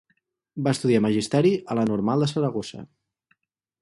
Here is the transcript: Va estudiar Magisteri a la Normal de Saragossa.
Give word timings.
Va 0.67 0.71
estudiar 0.77 1.01
Magisteri 1.07 1.51
a 1.75 1.77
la 1.81 1.85
Normal 1.91 2.25
de 2.25 2.31
Saragossa. 2.33 2.83